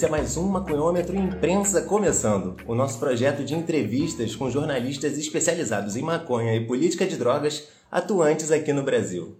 [0.00, 5.94] esse é mais um Maconhômetro Imprensa começando, o nosso projeto de entrevistas com jornalistas especializados
[5.94, 9.36] em maconha e política de drogas atuantes aqui no Brasil.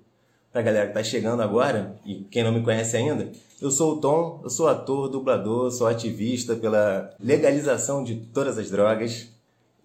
[0.53, 4.01] Pra galera que tá chegando agora, e quem não me conhece ainda, eu sou o
[4.03, 9.29] Tom, eu sou ator, dublador, sou ativista pela legalização de todas as drogas.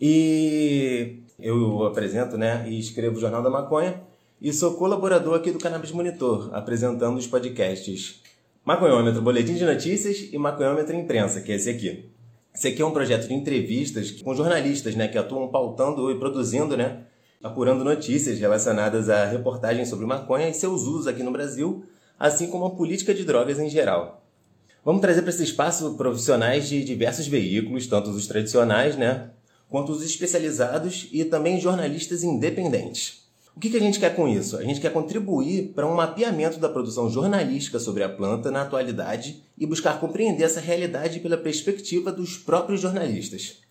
[0.01, 4.01] E eu apresento né, e escrevo o Jornal da Maconha
[4.41, 8.24] e sou colaborador aqui do Cannabis Monitor, apresentando os podcasts
[8.65, 12.09] Maconhômetro Boletim de Notícias e Maconhômetro Imprensa, que é esse aqui.
[12.51, 16.75] Esse aqui é um projeto de entrevistas com jornalistas né, que atuam pautando e produzindo,
[16.75, 17.03] né,
[17.43, 21.85] apurando notícias relacionadas à reportagem sobre maconha e seus usos aqui no Brasil,
[22.17, 24.25] assim como a política de drogas em geral.
[24.83, 29.29] Vamos trazer para esse espaço profissionais de diversos veículos, tanto os tradicionais, né,
[29.69, 33.24] quanto os especializados e também jornalistas independentes.
[33.55, 34.57] O que, que a gente quer com isso?
[34.57, 39.41] A gente quer contribuir para um mapeamento da produção jornalística sobre a planta na atualidade
[39.57, 43.61] e buscar compreender essa realidade pela perspectiva dos próprios jornalistas.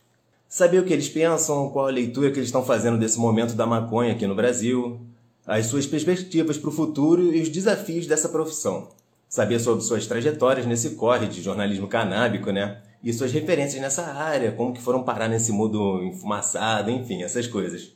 [0.49, 3.67] Saber o que eles pensam, qual a leitura que eles estão fazendo desse momento da
[3.67, 4.99] maconha aqui no Brasil,
[5.47, 8.89] as suas perspectivas para o futuro e os desafios dessa profissão.
[9.29, 12.81] Saber sobre suas trajetórias nesse corre de jornalismo canábico, né?
[13.03, 17.94] E suas referências nessa área, como que foram parar nesse mundo enfumaçado, enfim, essas coisas.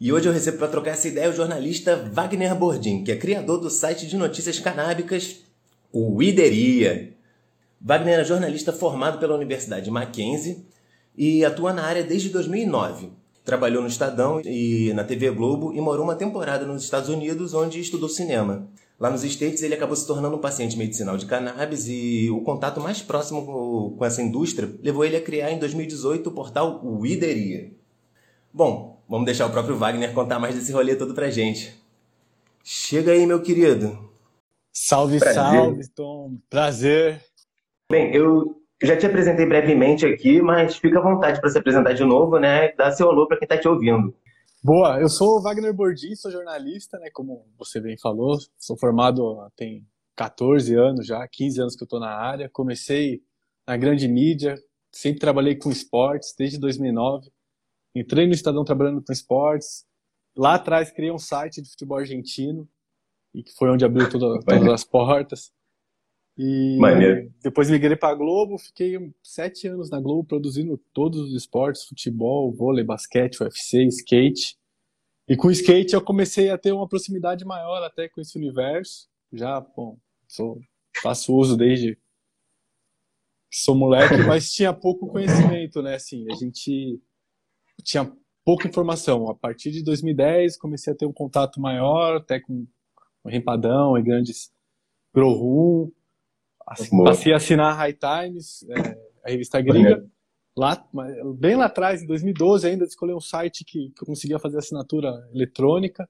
[0.00, 3.58] E hoje eu recebo para trocar essa ideia o jornalista Wagner Bordim, que é criador
[3.58, 5.40] do site de notícias canábicas,
[5.92, 7.14] o Ideria.
[7.80, 10.64] Wagner é jornalista formado pela Universidade Mackenzie
[11.16, 13.10] e atua na área desde 2009.
[13.44, 17.80] Trabalhou no Estadão e na TV Globo e morou uma temporada nos Estados Unidos, onde
[17.80, 18.68] estudou cinema.
[19.00, 22.80] Lá nos States, ele acabou se tornando um paciente medicinal de cannabis e o contato
[22.80, 27.72] mais próximo com essa indústria levou ele a criar em 2018 o portal Wideria.
[28.52, 31.74] Bom, vamos deixar o próprio Wagner contar mais desse rolê todo pra gente.
[32.62, 34.10] Chega aí, meu querido.
[34.72, 35.42] Salve, Prazer.
[35.42, 36.38] salve, Tom.
[36.50, 37.24] Prazer.
[37.90, 42.04] Bem, eu já te apresentei brevemente aqui, mas fica à vontade para se apresentar de
[42.04, 42.72] novo, né?
[42.72, 44.14] Dá seu alô para quem está te ouvindo.
[44.62, 47.08] Boa, eu sou o Wagner Bordim, sou jornalista, né?
[47.12, 52.00] Como você bem falou, sou formado tem 14 anos já, 15 anos que eu estou
[52.00, 52.48] na área.
[52.48, 53.22] Comecei
[53.66, 54.56] na grande mídia,
[54.92, 57.30] sempre trabalhei com esportes desde 2009.
[57.94, 59.86] Entrei no Estadão trabalhando com esportes.
[60.36, 62.68] Lá atrás criei um site de futebol argentino,
[63.34, 65.52] e que foi onde abriu toda, todas as portas.
[66.36, 67.32] E Maneiro.
[67.42, 72.52] depois migrei para a Globo, fiquei sete anos na Globo produzindo todos os esportes, futebol,
[72.52, 74.56] vôlei, basquete, UFC, skate.
[75.28, 79.08] E com o skate eu comecei a ter uma proximidade maior até com esse universo.
[79.32, 80.60] Já, bom, sou,
[81.02, 81.98] faço uso desde
[83.50, 85.96] sou moleque, mas tinha pouco conhecimento, né?
[85.96, 87.02] Assim, a gente
[87.82, 88.10] tinha
[88.44, 89.28] pouca informação.
[89.28, 92.66] A partir de 2010 comecei a ter um contato maior, até com
[93.24, 94.50] o Rempadão e grandes
[95.14, 95.90] Grow Room,
[96.68, 100.04] Assim, passei a assinar a High Times, é, a revista gringa.
[100.54, 100.84] Lá,
[101.38, 105.08] bem lá atrás, em 2012 ainda, escolhi um site que, que eu conseguia fazer assinatura
[105.32, 106.06] eletrônica.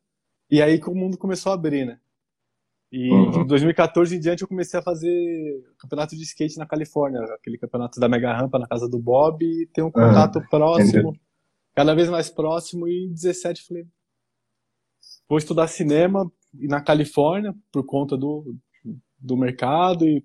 [0.50, 2.00] E aí que o mundo começou a abrir, né?
[2.90, 3.46] E uhum.
[3.46, 5.12] 2014 em diante eu comecei a fazer
[5.78, 9.66] campeonato de skate na Califórnia, aquele campeonato da Mega Rampa na casa do Bob, e
[9.66, 10.46] ter um contato uhum.
[10.48, 11.12] próximo,
[11.78, 12.88] cada vez mais próximo.
[12.88, 13.86] E em 17 falei,
[15.28, 18.56] vou estudar cinema na Califórnia por conta do,
[19.18, 20.24] do mercado e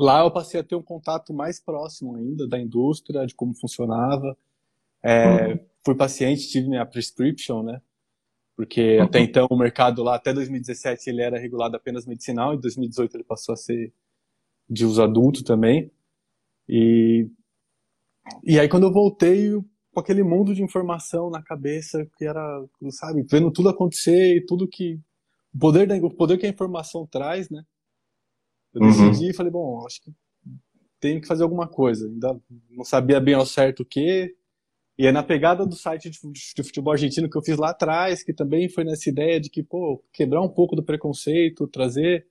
[0.00, 4.38] Lá eu passei a ter um contato mais próximo ainda da indústria, de como funcionava.
[5.02, 5.58] É, uhum.
[5.84, 7.82] Fui paciente, tive minha prescription, né?
[8.56, 9.04] Porque uhum.
[9.06, 13.24] até então o mercado lá, até 2017, ele era regulado apenas medicinal, em 2018 ele
[13.24, 13.92] passou a ser
[14.70, 15.90] de uso adulto também.
[16.68, 17.28] E,
[18.44, 19.52] e aí quando eu voltei
[19.98, 24.68] com aquele mundo de informação na cabeça, que era, sabe, vendo tudo acontecer e tudo
[24.68, 25.00] que.
[25.52, 27.64] O poder, da, o poder que a informação traz, né?
[28.72, 29.10] Eu uhum.
[29.10, 30.12] decidi e falei, bom, acho que
[31.00, 32.06] tenho que fazer alguma coisa.
[32.06, 32.40] Ainda
[32.70, 34.36] não sabia bem ao certo o que.
[34.96, 38.32] E é na pegada do site de, futebol argentino que eu fiz lá atrás, que
[38.32, 42.26] também foi nessa ideia de que, pô, quebrar um pouco do preconceito, trazer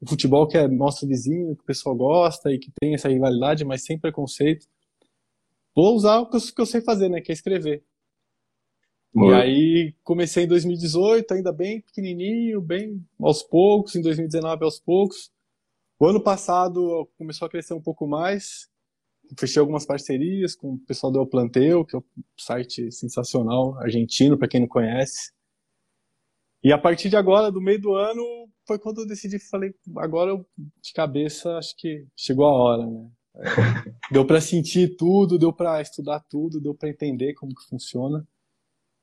[0.00, 3.64] o futebol que é nosso vizinho, que o pessoal gosta e que tem essa rivalidade,
[3.64, 4.66] mas sem preconceito.
[5.74, 7.84] Vou usar o que eu, que eu sei fazer, né, que é escrever.
[9.16, 15.30] E aí comecei em 2018, ainda bem pequenininho, bem aos poucos, em 2019 aos poucos.
[16.00, 18.68] O ano passado começou a crescer um pouco mais.
[19.38, 22.02] Fechei algumas parcerias com o pessoal do El Planteu, que é um
[22.36, 25.32] site sensacional, argentino, para quem não conhece.
[26.62, 28.22] E a partir de agora, do meio do ano,
[28.66, 30.46] foi quando eu decidi, falei, agora eu,
[30.82, 33.10] de cabeça, acho que chegou a hora, né?
[34.10, 38.26] deu para sentir tudo, deu para estudar tudo, deu para entender como que funciona.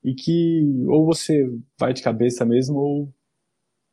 [0.04, 1.46] E que ou você
[1.78, 3.14] vai de cabeça mesmo, ou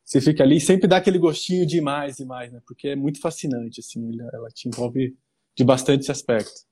[0.04, 2.60] você fica ali e sempre dá aquele gostinho de mais e mais, né?
[2.66, 5.16] Porque é muito fascinante, assim, ela te envolve
[5.56, 6.62] de bastante aspecto.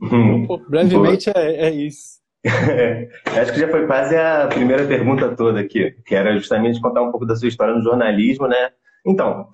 [0.00, 0.42] Hum.
[0.42, 2.20] Então, brevemente é, é, isso.
[3.40, 7.12] Acho que já foi quase a primeira pergunta toda aqui, que era justamente contar um
[7.12, 8.72] pouco da sua história no jornalismo, né?
[9.06, 9.48] Então,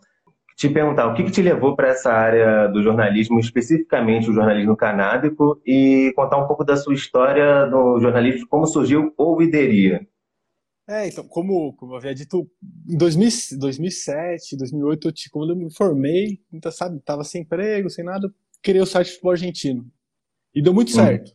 [0.61, 4.77] te perguntar, o que, que te levou para essa área do jornalismo, especificamente o jornalismo
[4.77, 10.07] canábico, e contar um pouco da sua história no jornalismo, como surgiu Ouvideria.
[10.87, 12.47] É, então, como, como eu havia dito,
[12.87, 18.05] em 2000, 2007, 2008, eu, quando eu me formei, então, sabe, tava sem emprego, sem
[18.05, 18.31] nada,
[18.61, 19.91] criei o site de futebol argentino.
[20.55, 20.97] E deu muito uhum.
[20.97, 21.33] certo.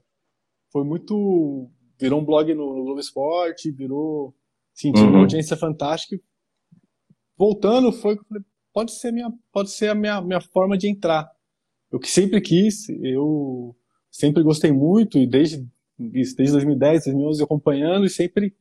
[0.72, 1.72] Foi muito.
[2.00, 4.36] Virou um blog no, Globo Esporte, virou.
[4.72, 5.10] Senti uhum.
[5.10, 6.22] uma audiência fantástica.
[7.36, 8.19] Voltando, foi.
[8.75, 11.31] Pode ser, minha, pode ser a minha, minha forma de entrar.
[11.89, 13.74] Eu que sempre quis, eu
[14.12, 15.66] sempre gostei muito, e desde,
[15.98, 18.54] desde 2010, 2011 acompanhando, e sempre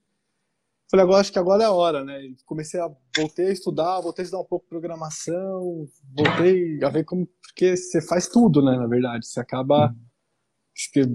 [0.88, 2.20] Falei, agora acho que agora é a hora, né?
[2.46, 7.04] Comecei a voltei a estudar, voltei a estudar um pouco de programação, voltei a ver
[7.04, 9.26] como porque você faz tudo, né, na verdade.
[9.26, 9.92] Você acaba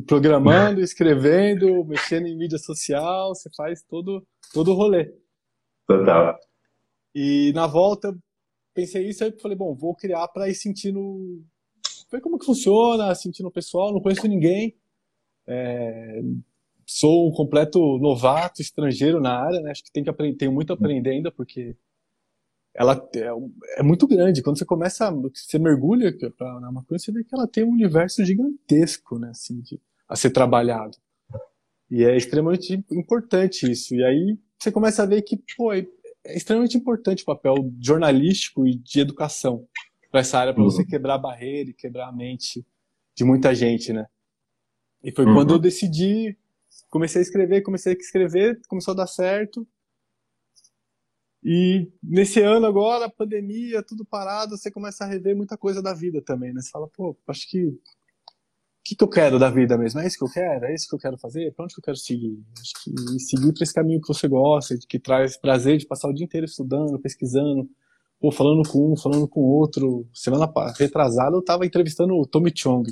[0.06, 5.14] programando, escrevendo, mexendo em mídia social, você faz todo todo o rolê.
[5.88, 6.38] Total.
[7.16, 8.14] E na volta
[8.74, 11.44] pensei isso aí, falei, bom, vou criar para ir sentindo
[12.12, 14.76] ver como que funciona, sentindo o pessoal, não conheço ninguém.
[15.48, 16.22] É,
[16.86, 19.72] sou um completo novato, estrangeiro na área, né?
[19.72, 21.76] Acho que tem que aprender, tenho muito a aprender ainda, porque
[22.74, 24.42] ela é, é muito grande.
[24.42, 26.16] Quando você começa, você mergulha
[26.62, 29.30] na maconha, você vê que ela tem um universo gigantesco, né?
[29.30, 30.98] Assim, de, a ser trabalhado.
[31.92, 33.96] E é extremamente importante isso.
[33.96, 35.72] E aí você começa a ver que, pô,
[36.26, 39.68] é, extremamente importante o papel jornalístico e de educação
[40.12, 40.70] para essa área, para uhum.
[40.70, 42.66] você quebrar a barreira e quebrar a mente
[43.16, 44.08] de muita gente, né?
[45.04, 45.34] E foi uhum.
[45.34, 46.38] quando eu decidi
[46.90, 49.68] comecei a escrever, comecei a escrever, começou a dar certo.
[51.44, 56.22] E nesse ano agora, pandemia, tudo parado, você começa a rever muita coisa da vida
[56.22, 56.62] também, né?
[56.62, 57.80] Você fala, pô, acho que
[58.90, 60.00] que, que eu quero da vida mesmo?
[60.00, 60.66] É isso que eu quero?
[60.66, 61.54] É isso que eu quero fazer?
[61.54, 62.44] Pra onde que eu quero seguir?
[62.60, 66.14] Acho que seguir para esse caminho que você gosta, que traz prazer de passar o
[66.14, 67.70] dia inteiro estudando, pesquisando,
[68.20, 70.08] pô, falando com um, falando com outro.
[70.12, 72.90] Semana retrasada eu tava entrevistando o Tommy Chong.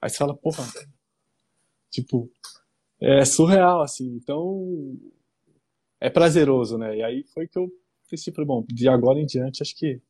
[0.00, 0.64] Aí você fala, porra,
[1.90, 2.30] tipo,
[3.00, 4.16] é surreal, assim.
[4.16, 4.96] Então,
[6.00, 6.96] é prazeroso, né?
[6.96, 7.70] E aí foi que eu
[8.08, 10.00] pensei, falei, bom, de agora em diante, acho que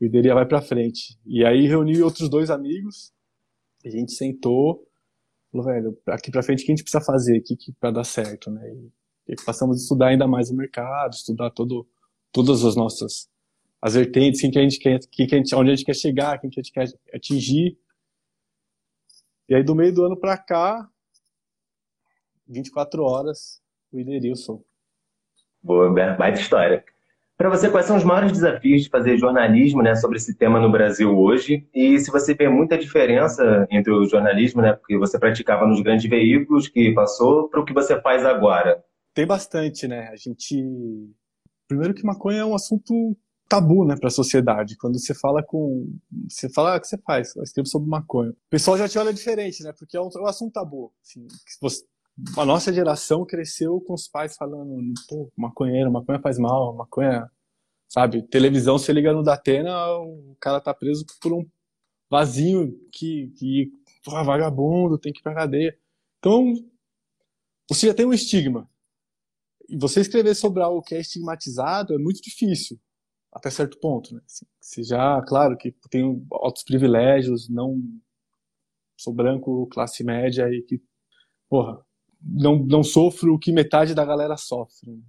[0.00, 1.18] o Ideria vai para frente.
[1.26, 3.12] E aí reuni outros dois amigos,
[3.84, 4.86] a gente sentou,
[5.50, 8.50] falou, velho, aqui para frente o que a gente precisa fazer aqui para dar certo,
[8.50, 8.62] né?
[9.26, 11.86] E, passamos a estudar ainda mais o mercado, estudar todo,
[12.32, 13.28] todas as nossas
[13.80, 15.94] as vertentes, quem que a gente quer, quem que a gente, onde a gente quer
[15.94, 17.78] chegar, quem que a gente quer atingir.
[19.46, 20.88] E aí do meio do ano para cá,
[22.46, 24.62] 24 horas, o Inerilson.
[25.62, 26.82] Boa, baita história.
[27.36, 30.70] Para você, quais são os maiores desafios de fazer jornalismo né, sobre esse tema no
[30.70, 31.68] Brasil hoje?
[31.74, 36.08] E se você vê muita diferença entre o jornalismo, né, porque você praticava nos grandes
[36.08, 38.82] veículos que passou, para o que você faz agora?
[39.12, 40.08] Tem bastante, né?
[40.12, 40.62] A gente.
[41.66, 43.16] Primeiro que maconha é um assunto
[43.48, 44.76] tabu, né, para a sociedade.
[44.76, 45.88] Quando você fala com,
[46.28, 47.34] você fala, ah, o que você faz?
[47.34, 48.30] Eu escrevo sobre maconha.
[48.30, 49.72] O pessoal já te olha diferente, né?
[49.76, 50.92] Porque é um, é um assunto tabu.
[51.02, 51.26] Assim,
[51.60, 51.84] você,
[52.36, 57.30] a nossa geração cresceu com os pais falando, pô, maconheiro, maconha faz mal, maconha,
[57.88, 58.22] sabe?
[58.22, 61.44] Televisão, você liga no Datena, o cara tá preso por um
[62.08, 63.72] vazio que, que
[64.04, 65.76] pô, vagabundo, tem que ir pra cadeia.
[66.18, 66.54] Então,
[67.68, 68.68] você já tem um estigma.
[69.68, 72.78] E você escrever sobre algo que é estigmatizado é muito difícil,
[73.32, 74.20] até certo ponto, né?
[74.26, 77.82] Assim, você já, claro, que tem altos privilégios, não
[78.96, 80.80] sou branco, classe média e que,
[81.48, 81.83] porra,
[82.24, 84.90] não, não sofro o que metade da galera sofre.
[84.90, 85.02] Né?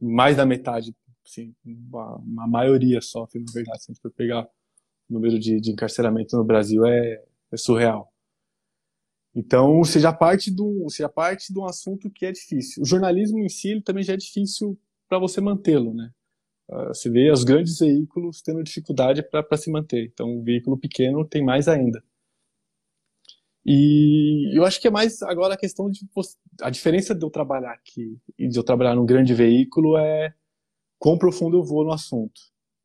[0.00, 1.54] Mais da metade, assim,
[1.94, 3.82] a, maioria sofre, na verdade.
[3.82, 4.44] Se a gente for pegar
[5.08, 8.12] o número de, de encarceramento no Brasil, é, é surreal.
[9.34, 12.82] Então, seja parte do, seja parte de um assunto que é difícil.
[12.82, 16.10] O jornalismo em si ele também já é difícil para você mantê-lo, né?
[16.68, 20.04] Uh, você vê os grandes veículos tendo dificuldade para se manter.
[20.04, 22.02] Então, o veículo pequeno tem mais ainda.
[23.66, 26.00] E eu acho que é mais agora a questão de
[26.60, 30.34] a diferença de eu trabalhar aqui e de eu trabalhar num grande veículo é
[30.98, 32.40] quão profundo eu vou no assunto,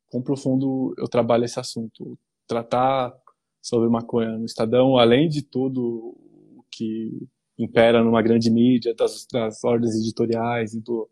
[0.08, 2.18] quão profundo eu trabalho esse assunto.
[2.46, 3.14] Tratar
[3.62, 6.16] sobre maconha no Estadão, além de tudo
[6.56, 11.08] o que impera numa grande mídia, das, das ordens editoriais e do,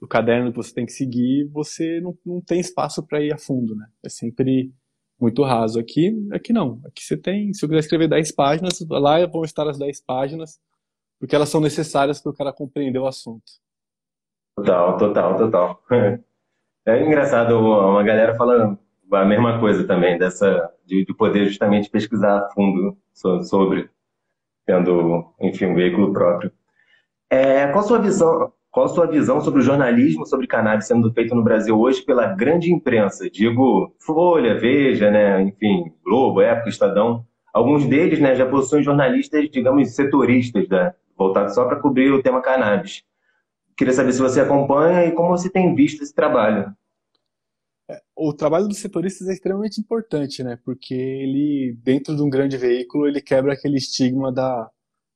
[0.00, 3.38] do caderno que você tem que seguir, você não, não tem espaço para ir a
[3.38, 3.86] fundo, né?
[4.04, 4.72] É sempre
[5.20, 5.78] muito raso.
[5.78, 6.80] Aqui, aqui não.
[6.84, 10.58] Aqui você tem, se eu quiser escrever 10 páginas, lá vão estar as 10 páginas,
[11.18, 13.44] porque elas são necessárias para o cara compreender o assunto.
[14.56, 15.82] Total, total, total.
[16.86, 18.78] É engraçado, uma galera fala
[19.12, 22.96] a mesma coisa também, dessa de, de poder justamente pesquisar a fundo
[23.44, 23.90] sobre,
[24.64, 26.50] tendo, enfim, um veículo próprio.
[27.28, 28.54] É, qual a sua visão?
[28.70, 32.26] Qual a sua visão sobre o jornalismo sobre cannabis sendo feito no Brasil hoje pela
[32.26, 33.28] grande imprensa?
[33.30, 37.26] Digo, Folha, Veja, né, enfim, Globo, Época, Estadão.
[37.52, 42.42] Alguns deles né, já possuem jornalistas, digamos, setoristas, né, voltados só para cobrir o tema
[42.42, 43.02] cannabis.
[43.76, 46.72] Queria saber se você acompanha e como você tem visto esse trabalho.
[47.90, 50.58] É, o trabalho dos setoristas é extremamente importante, né?
[50.62, 54.68] Porque ele, dentro de um grande veículo, ele quebra aquele estigma da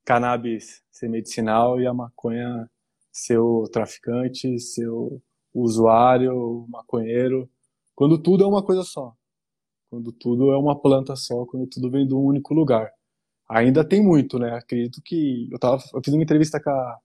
[0.04, 2.71] cannabis ser medicinal e a maconha
[3.12, 5.21] ser o traficante, ser o
[5.54, 7.49] usuário, maconheiro,
[7.95, 9.14] quando tudo é uma coisa só.
[9.90, 12.90] Quando tudo é uma planta só, quando tudo vem de um único lugar.
[13.49, 14.57] Ainda tem muito, né?
[14.57, 15.49] Acredito que.
[15.52, 16.99] Eu, tava, eu fiz uma entrevista com a,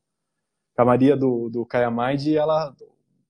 [0.73, 2.73] com a Maria do, do Kaya Mind e ela,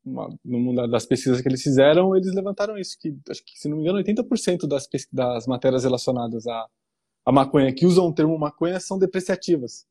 [0.06, 3.78] uma, numa das pesquisas que eles fizeram, eles levantaram isso, que acho que, se não
[3.78, 6.68] me engano, 80% das, das matérias relacionadas à,
[7.26, 9.88] à maconha que usam o termo maconha são depreciativas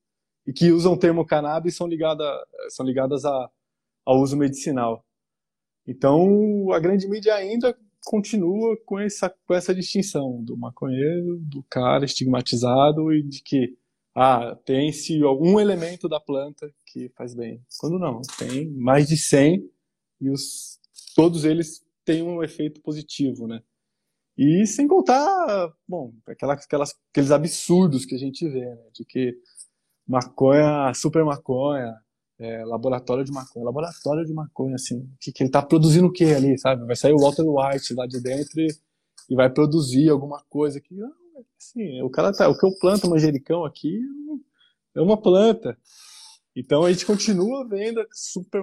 [0.47, 2.25] e que usam o termo cannabis são, ligada,
[2.69, 3.51] são ligadas a,
[4.05, 5.05] ao uso medicinal.
[5.87, 12.05] Então, a grande mídia ainda continua com essa, com essa distinção do maconheiro, do cara
[12.05, 13.77] estigmatizado e de que
[14.15, 17.63] ah, tem-se algum elemento da planta que faz bem.
[17.79, 19.69] Quando não, tem mais de 100
[20.21, 20.79] e os,
[21.15, 23.61] todos eles têm um efeito positivo, né?
[24.39, 28.89] E sem contar, bom, aquelas, aquelas, aqueles absurdos que a gente vê, né?
[28.93, 29.35] De que
[30.07, 31.95] maconha, super maconha,
[32.39, 36.25] é, laboratório de maconha, laboratório de maconha, assim, que, que ele tá produzindo o que
[36.25, 36.85] ali, sabe?
[36.87, 38.69] Vai sair o Walter White lá de dentro e,
[39.31, 40.95] e vai produzir alguma coisa que,
[41.59, 44.01] assim, o cara tá, o que eu planto manjericão aqui
[44.95, 45.77] é uma planta.
[46.55, 48.63] Então a gente continua vendo super,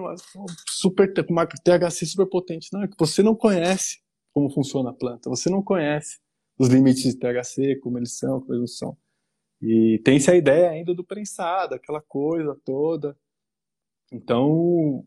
[0.68, 2.68] super, uma THC super potente.
[2.72, 3.98] Não, é que você não conhece
[4.32, 6.18] como funciona a planta, você não conhece
[6.58, 8.96] os limites de THC, como eles são, como eles não são.
[9.60, 13.16] E tem-se a ideia ainda do prensado, aquela coisa toda.
[14.12, 15.04] Então,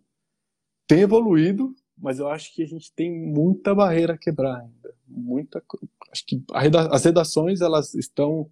[0.88, 4.96] tem evoluído, mas eu acho que a gente tem muita barreira a quebrar ainda.
[5.08, 5.64] Muita,
[6.12, 6.44] acho que
[6.92, 8.50] as redações elas estão,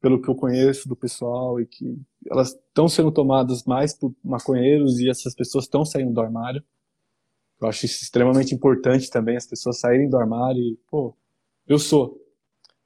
[0.00, 5.00] pelo que eu conheço do pessoal, e que elas estão sendo tomadas mais por maconheiros
[5.00, 6.62] e essas pessoas estão saindo do armário.
[7.60, 11.14] Eu acho isso extremamente importante também, as pessoas saírem do armário e, pô,
[11.66, 12.18] eu sou,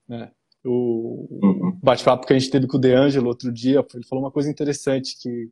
[0.08, 0.32] né?
[0.64, 1.78] O uhum.
[1.82, 5.18] bate-papo que a gente teve com o DeAngelo outro dia, ele falou uma coisa interessante
[5.20, 5.50] que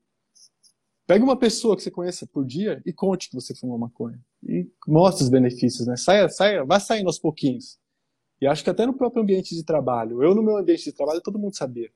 [1.06, 4.18] pega uma pessoa que você conheça por dia e conte que você fuma maconha.
[4.42, 5.96] E mostre os benefícios, né?
[5.96, 7.78] Saia, saia, vá saindo aos pouquinhos.
[8.40, 11.20] E acho que até no próprio ambiente de trabalho, eu no meu ambiente de trabalho,
[11.20, 11.90] todo mundo sabia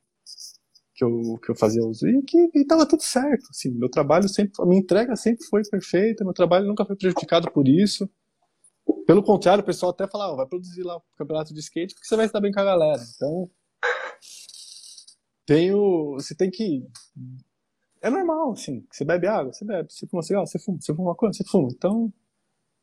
[0.96, 2.08] que eu, que eu fazia uso.
[2.08, 3.49] E que estava tudo certo.
[3.50, 7.50] Assim, meu trabalho sempre, a minha entrega sempre foi perfeita, meu trabalho nunca foi prejudicado
[7.50, 8.08] por isso.
[9.06, 12.16] Pelo contrário, o pessoal até falava, vai produzir lá o campeonato de skate porque você
[12.16, 13.02] vai estar bem com a galera.
[13.14, 13.48] Então,
[15.46, 16.84] tenho, você tem que
[18.02, 21.10] é normal, assim, você bebe água, você bebe, você fuma cigarro, você fuma, você fuma
[21.10, 21.68] maconha, você fuma.
[21.72, 22.12] Então,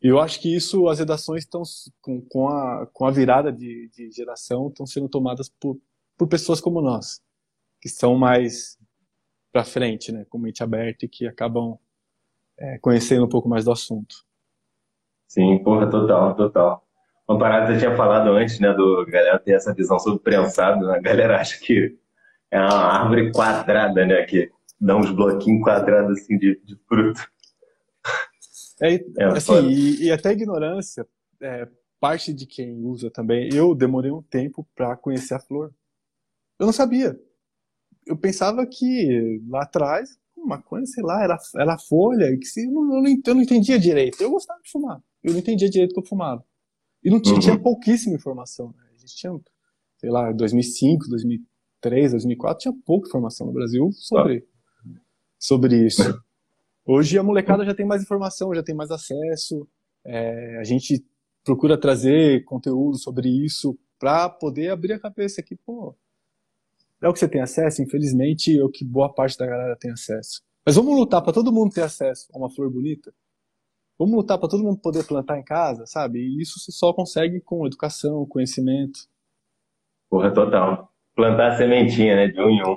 [0.01, 1.61] eu acho que isso, as redações estão
[2.01, 5.79] com, com, a, com a virada de, de geração, estão sendo tomadas por,
[6.17, 7.21] por pessoas como nós,
[7.81, 8.77] que são mais
[9.51, 11.77] para frente, né, com mente aberta e que acabam
[12.57, 14.25] é, conhecendo um pouco mais do assunto.
[15.33, 16.87] Sim, porra, total, total.
[17.27, 20.85] Uma parada que você tinha falado antes, né, do galera ter essa visão sobre prensado,
[20.85, 20.97] né?
[20.97, 21.97] a galera acha que
[22.51, 27.27] é uma árvore quadrada, né, que dá uns bloquinhos quadrados assim de, de fruto.
[28.79, 31.07] É, é assim, e, e, até a ignorância,
[31.41, 31.67] é,
[31.99, 33.49] parte de quem usa também.
[33.51, 35.73] Eu demorei um tempo para conhecer a flor.
[36.59, 37.19] Eu não sabia.
[38.05, 43.03] Eu pensava que lá atrás, maconha, sei lá, era, era folha, que se, eu, não,
[43.03, 44.21] eu não entendia direito.
[44.21, 45.01] Eu gostava de fumar.
[45.23, 46.43] Eu não entendia direito que eu fumava.
[47.03, 47.41] E não tinha, uhum.
[47.41, 48.73] tinha pouquíssima informação.
[48.77, 48.83] Né?
[48.95, 49.33] A gente tinha,
[49.97, 54.47] sei lá, 2005, 2003, 2004, tinha pouca informação no Brasil sobre,
[54.85, 54.99] ah.
[55.37, 56.01] sobre isso.
[56.85, 59.67] Hoje a molecada já tem mais informação, já tem mais acesso.
[60.05, 61.05] É, a gente
[61.43, 65.95] procura trazer conteúdo sobre isso para poder abrir a cabeça aqui, pô.
[67.01, 69.91] É o que você tem acesso, infelizmente, é o que boa parte da galera tem
[69.91, 70.41] acesso.
[70.65, 73.13] Mas vamos lutar para todo mundo ter acesso a uma flor bonita?
[73.97, 76.19] Vamos lutar para todo mundo poder plantar em casa, sabe?
[76.19, 78.99] E isso se só consegue com educação, conhecimento.
[80.09, 80.91] Porra, total.
[81.15, 82.27] Plantar sementinha, né?
[82.27, 82.75] De um em um.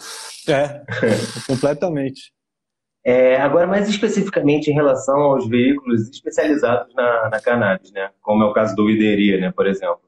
[0.48, 0.84] É,
[1.46, 2.32] completamente.
[3.04, 8.10] É, agora, mais especificamente em relação aos veículos especializados na, na cannabis, né?
[8.20, 9.52] Como é o caso do Ideria, né?
[9.52, 10.00] Por exemplo.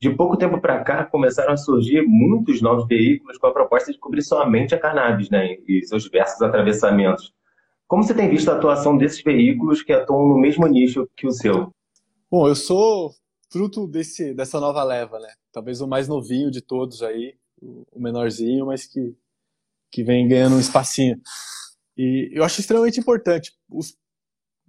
[0.00, 3.98] De pouco tempo para cá, começaram a surgir muitos novos veículos com a proposta de
[3.98, 5.56] cobrir somente a cannabis, né?
[5.66, 7.34] E seus diversos atravessamentos
[7.88, 11.32] como você tem visto a atuação desses veículos que atuam no mesmo nicho que o
[11.32, 11.72] seu?
[12.30, 13.14] Bom, eu sou
[13.50, 15.32] fruto desse, dessa nova leva, né?
[15.50, 19.16] Talvez o mais novinho de todos aí, o menorzinho, mas que,
[19.90, 21.18] que vem ganhando um espacinho.
[21.96, 23.52] E eu acho extremamente importante.
[23.70, 23.96] Os,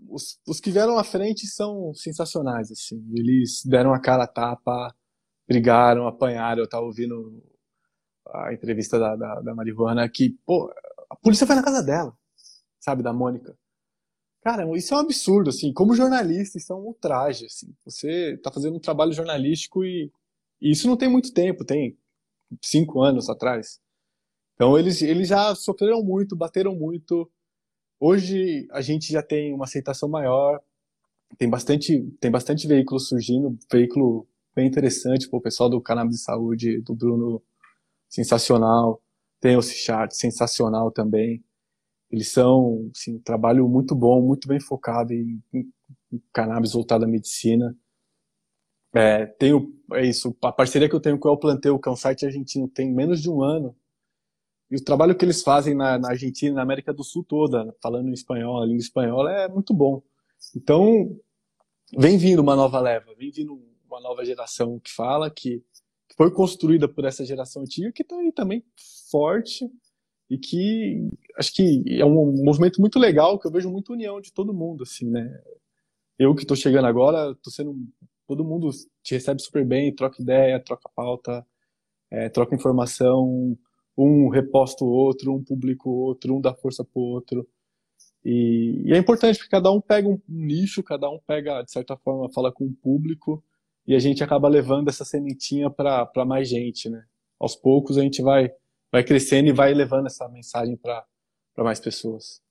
[0.07, 3.05] os, os que vieram à frente são sensacionais, assim.
[3.13, 4.95] Eles deram a cara a tapa,
[5.45, 6.59] brigaram, apanharam.
[6.59, 7.43] Eu estava ouvindo
[8.27, 10.73] a entrevista da, da, da Marihuana que, pô,
[11.09, 12.15] a polícia foi na casa dela,
[12.79, 13.57] sabe, da Mônica.
[14.41, 17.73] Cara, isso é um absurdo, assim, como jornalista, isso é um ultraje, assim.
[17.85, 20.11] Você está fazendo um trabalho jornalístico e,
[20.61, 21.97] e, isso não tem muito tempo, tem
[22.61, 23.81] cinco anos atrás.
[24.55, 27.29] Então eles, eles já sofreram muito, bateram muito.
[27.99, 30.61] Hoje a gente já tem uma aceitação maior,
[31.37, 36.23] tem bastante, tem bastante veículo surgindo, veículo bem interessante, pô, o pessoal do Cannabis de
[36.23, 37.41] Saúde, do Bruno,
[38.09, 39.01] sensacional.
[39.39, 41.43] Tem o C-Chart, sensacional também.
[42.11, 45.71] Eles são, assim, um trabalho muito bom, muito bem focado em, em,
[46.11, 47.75] em cannabis voltado à medicina.
[48.91, 51.91] É, tenho, é isso, a parceria que eu tenho com o El Planteu, que é
[51.91, 53.75] um site argentino, tem menos de um ano.
[54.71, 58.09] E o trabalho que eles fazem na, na Argentina, na América do Sul toda, falando
[58.09, 60.01] em espanhol, a língua espanhola, é muito bom.
[60.55, 61.15] Então,
[61.97, 65.63] vem vindo uma nova leva, vem vindo uma nova geração que fala, que,
[66.07, 68.63] que foi construída por essa geração antiga, que está aí também
[69.11, 69.69] forte
[70.29, 74.31] e que acho que é um movimento muito legal que eu vejo muita união de
[74.31, 75.41] todo mundo assim né?
[76.17, 77.75] Eu que estou chegando agora estou sendo
[78.27, 78.69] todo mundo
[79.01, 81.45] te recebe super bem troca ideia troca pauta
[82.11, 83.57] é, troca informação
[83.97, 87.47] um reposta o outro um publica o outro um dá força pro outro.
[88.23, 91.71] E, e, é importante porque cada um pega um, um nicho cada um pega de
[91.71, 93.43] certa forma fala com o público
[93.87, 97.03] e a gente acaba levando essa sementinha para mais gente né?
[97.39, 98.51] Aos poucos a gente vai
[98.91, 101.05] vai crescendo e vai levando essa mensagem para
[101.57, 102.41] mais pessoas.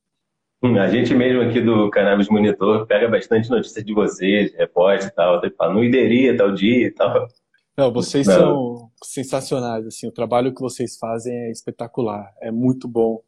[0.63, 5.41] A gente mesmo aqui do Cannabis Monitor pega bastante notícias de vocês, repórter e tal,
[5.57, 7.29] fala, não ideria tal dia e tal.
[7.77, 8.35] Não, vocês não.
[8.35, 13.23] são sensacionais, assim, o trabalho que vocês fazem é espetacular, é muito bom.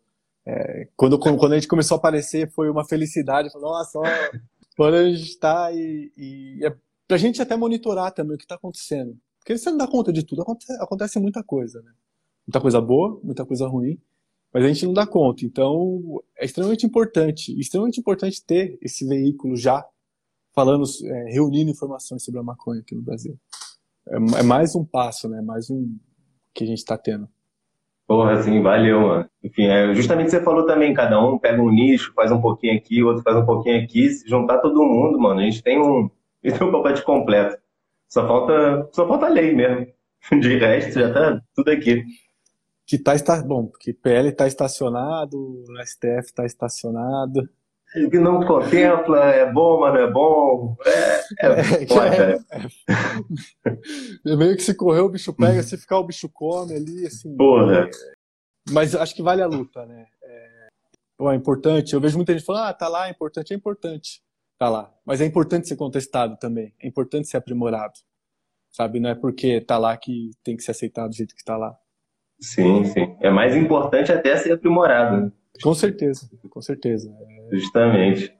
[0.44, 4.04] É, quando, quando a gente começou a aparecer foi uma felicidade, falou, nossa, ó,
[4.76, 6.74] quando a gente está e, e é
[7.06, 9.16] pra gente até monitorar também o que está acontecendo.
[9.38, 11.92] Porque você não dá conta de tudo, acontece, acontece muita coisa, né?
[12.50, 13.96] Muita coisa boa, muita coisa ruim,
[14.52, 15.44] mas a gente não dá conta.
[15.44, 19.86] Então, é extremamente importante, extremamente importante ter esse veículo já
[20.52, 23.38] falando, é, reunindo informações sobre a maconha aqui no Brasil.
[24.08, 25.40] É, é mais um passo, né?
[25.40, 25.96] Mais um
[26.52, 27.28] que a gente está tendo.
[28.08, 29.30] Porra, assim, valeu, mano.
[29.44, 33.04] Enfim, é, justamente você falou também, cada um pega um nicho, faz um pouquinho aqui,
[33.04, 36.10] outro faz um pouquinho aqui, se juntar todo mundo, mano, a gente tem um,
[36.44, 37.56] gente tem um pacote completo.
[38.08, 39.86] Só falta, só falta lei mesmo.
[40.40, 42.04] De resto, já tá tudo aqui
[42.90, 47.48] que tá está bom, porque PL está estacionado, o STF está estacionado.
[47.92, 50.76] Que não contempla, é bom, mas não é bom.
[50.84, 51.50] É, é,
[52.10, 52.38] é,
[53.64, 57.06] é, é, meio que se correr o bicho pega, se ficar o bicho come ali,
[57.06, 57.36] assim.
[57.36, 57.88] Porra.
[58.72, 60.06] mas acho que vale a luta, né?
[60.24, 60.68] É,
[61.20, 61.94] é importante.
[61.94, 64.20] Eu vejo muita gente falando, ah, tá lá, é importante, é importante.
[64.58, 64.92] Tá lá.
[65.06, 66.74] Mas é importante ser contestado também.
[66.82, 67.94] É importante ser aprimorado.
[68.72, 68.98] Sabe?
[68.98, 71.79] Não é porque tá lá que tem que ser aceitado do jeito que tá lá.
[72.40, 73.14] Sim, sim.
[73.20, 75.16] É mais importante até ser aprimorado.
[75.16, 75.32] Né?
[75.62, 77.12] Com certeza, com certeza.
[77.52, 77.56] É...
[77.56, 78.34] Justamente.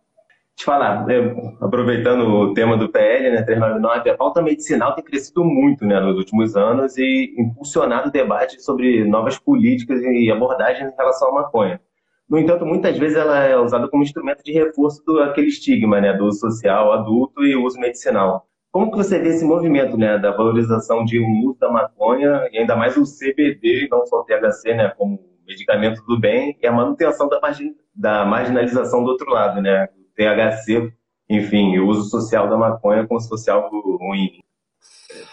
[0.57, 1.15] Te falar, né,
[1.61, 6.19] aproveitando o tema do PL, né, 399, a pauta medicinal tem crescido muito né, nos
[6.19, 11.81] últimos anos e impulsionado o debate sobre novas políticas e abordagens em relação à maconha.
[12.29, 16.13] No entanto, muitas vezes ela é usada como instrumento de reforço do aquele estigma né,
[16.13, 18.47] do uso social adulto e uso medicinal.
[18.73, 22.59] Como que você vê esse movimento, né, da valorização de um uso da maconha e
[22.59, 26.73] ainda mais o CBD, não só o THC, né, como medicamento do bem e a
[26.73, 30.93] manutenção da, margin da marginalização do outro lado, né, o THC,
[31.29, 34.39] enfim, o uso social da maconha como algo ruim.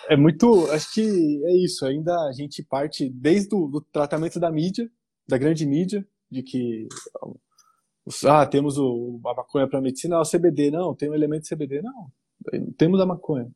[0.10, 1.02] É muito, acho que
[1.46, 1.86] é isso.
[1.86, 4.90] Ainda a gente parte desde o tratamento da mídia,
[5.28, 6.88] da grande mídia, de que
[8.26, 12.12] ah, temos o, a maconha para medicina, o CBD não, tem um elemento CBD não
[12.78, 13.52] temos a maconha.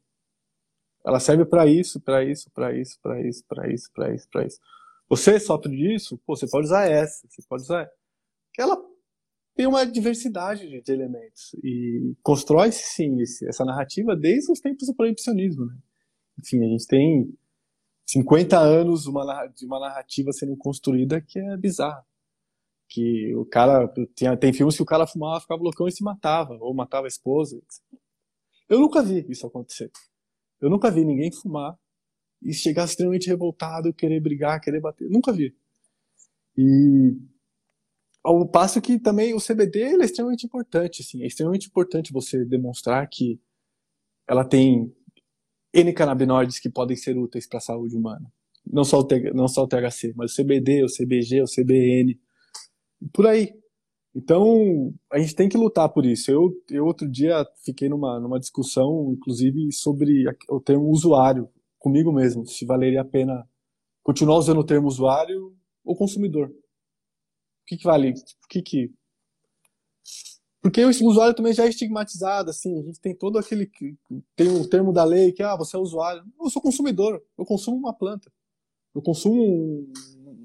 [1.05, 4.45] Ela serve para isso, para isso, para isso, para isso, para isso, para isso, para
[4.45, 4.59] isso.
[5.09, 7.89] Você sofre disso, pô, você pode usar essa, você pode usar.
[8.53, 8.77] Que ela
[9.55, 14.95] tem uma diversidade de, elementos e constrói-se sim esse, essa narrativa desde os tempos do
[14.95, 15.75] proibicionismo, né?
[16.39, 17.33] Enfim, a gente tem
[18.05, 22.05] 50 anos uma, de uma narrativa sendo construída que é bizarra.
[22.89, 23.87] Que o cara.
[24.15, 27.07] Tem, tem filmes que o cara fumava, ficava loucão e se matava, ou matava a
[27.07, 27.61] esposa.
[28.71, 29.91] Eu nunca vi isso acontecer.
[30.61, 31.77] Eu nunca vi ninguém fumar
[32.41, 35.09] e chegar extremamente revoltado, querer brigar, querer bater.
[35.09, 35.53] Nunca vi.
[36.57, 37.17] E
[38.23, 43.05] ao passo que também o CBD é extremamente importante, assim, é extremamente importante você demonstrar
[43.09, 43.41] que
[44.25, 44.95] ela tem
[45.73, 48.31] N canabinoides que podem ser úteis para a saúde humana.
[48.65, 52.17] Não só, o, não só o THC, mas o CBD, o CBG, o CBN,
[53.11, 53.53] por aí.
[54.13, 56.29] Então, a gente tem que lutar por isso.
[56.29, 62.45] Eu, eu outro dia fiquei numa, numa discussão, inclusive, sobre o termo usuário, comigo mesmo,
[62.45, 63.47] se valeria a pena
[64.03, 66.49] continuar usando o termo usuário ou consumidor.
[66.49, 68.11] O que, que vale?
[68.11, 68.91] O que, que
[70.61, 73.69] porque o usuário também já é estigmatizado, assim, a gente tem todo aquele.
[74.35, 76.23] Tem um termo da lei que, ah, você é usuário.
[76.39, 78.31] Eu sou consumidor, eu consumo uma planta.
[78.93, 79.91] Eu consumo um,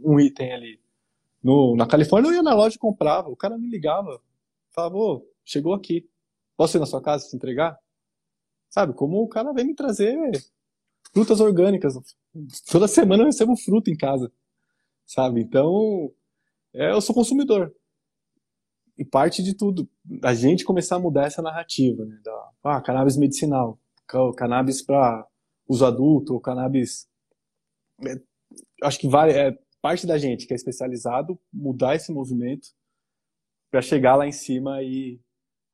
[0.03, 0.81] um item ali.
[1.47, 4.21] No, na Califórnia eu ia na loja e comprava, o cara me ligava,
[4.73, 6.05] falava, ô, chegou aqui.
[6.57, 7.79] Posso ir na sua casa se entregar?
[8.69, 10.17] Sabe, como o cara vem me trazer
[11.13, 11.95] frutas orgânicas.
[12.69, 14.33] Toda semana eu recebo fruta em casa.
[15.07, 15.41] Sabe?
[15.41, 16.13] Então,
[16.75, 17.73] é, eu sou consumidor
[18.99, 19.89] e parte de tudo,
[20.25, 22.19] a gente começar a mudar essa narrativa, né?
[22.25, 23.79] Da, ah, cannabis medicinal,
[24.37, 25.25] cannabis para
[25.69, 27.07] uso adulto, cannabis.
[28.05, 28.21] É,
[28.83, 32.69] acho que vai, é parte da gente que é especializado mudar esse movimento
[33.71, 35.21] para chegar lá em cima e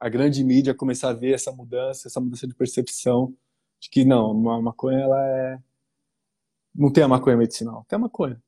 [0.01, 3.37] a grande mídia começar a ver essa mudança, essa mudança de percepção
[3.81, 5.63] de que não, a maconha ela é
[6.75, 8.43] não tem a maconha medicinal, tem a maconha.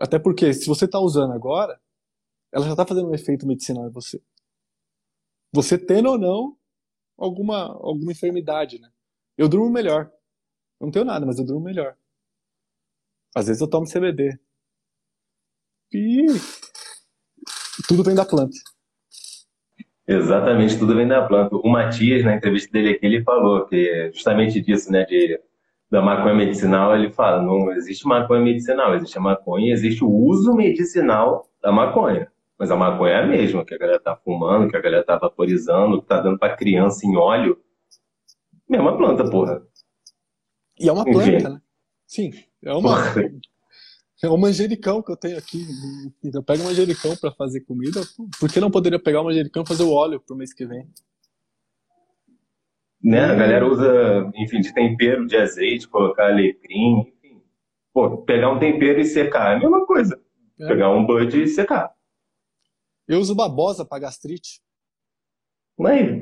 [0.00, 1.80] Até porque se você está usando agora,
[2.52, 4.20] ela já está fazendo um efeito medicinal em você.
[5.52, 6.56] Você tendo ou não
[7.16, 8.90] alguma, alguma enfermidade, né?
[9.36, 10.12] Eu durmo melhor.
[10.80, 11.96] Eu não tenho nada, mas eu durmo melhor.
[13.34, 14.38] Às vezes eu tomo CBD.
[15.92, 16.26] E
[17.86, 18.56] tudo vem da planta.
[20.06, 21.54] Exatamente, tudo vem da planta.
[21.56, 25.38] O Matias, na entrevista dele aqui, ele falou que justamente disso, né, de,
[25.90, 30.54] da maconha medicinal, ele fala, não existe maconha medicinal, existe a maconha, existe o uso
[30.54, 32.30] medicinal da maconha.
[32.58, 35.16] Mas a maconha é a mesma, que a galera tá fumando, que a galera tá
[35.16, 37.58] vaporizando, que tá dando pra criança em óleo.
[38.68, 39.62] Mesma planta, porra.
[40.80, 41.48] E é uma planta, Enfim.
[41.48, 41.60] né?
[42.06, 42.30] Sim,
[42.64, 42.96] é uma.
[44.22, 45.64] É um manjericão que eu tenho aqui.
[46.24, 48.00] Eu pego manjericão para fazer comida.
[48.40, 50.88] Por que não poderia pegar o manjericão e fazer o óleo pro mês que vem?
[53.00, 53.24] Né?
[53.24, 57.40] A galera usa, enfim, de tempero, de azeite, colocar alecrim, enfim.
[57.92, 60.20] Pô, pegar um tempero e secar é a mesma coisa.
[60.58, 60.66] É.
[60.66, 61.94] Pegar um bud e secar.
[63.06, 64.60] Eu uso babosa para gastrite.
[65.78, 66.18] Mas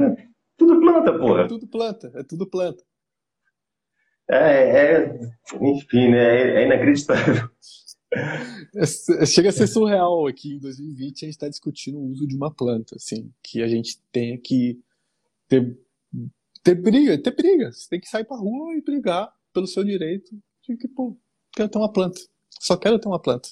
[0.57, 1.43] tudo planta, porra.
[1.45, 2.85] É tudo planta, é tudo planta.
[4.29, 5.21] É, é
[5.61, 6.61] enfim, né?
[6.63, 7.49] É inacreditável.
[8.13, 12.37] É, chega a ser surreal aqui em 2020 a gente está discutindo o uso de
[12.37, 14.81] uma planta, assim, que a gente tem que
[15.49, 15.77] ter,
[16.63, 17.73] ter briga, ter briga.
[17.73, 20.31] Você tem que sair pra rua e brigar pelo seu direito
[20.63, 21.17] de que, pô,
[21.53, 22.21] quero ter uma planta.
[22.61, 23.49] Só quero ter uma planta.